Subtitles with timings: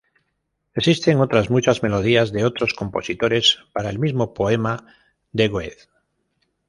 [0.73, 4.87] Existen otras muchas melodías de otros compositores para el mismo poema
[5.31, 5.89] de Goethe.